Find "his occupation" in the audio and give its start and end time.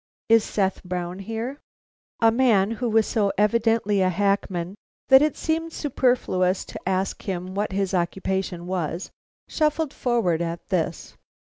7.71-8.65